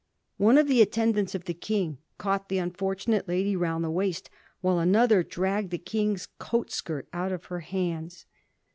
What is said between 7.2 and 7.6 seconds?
of her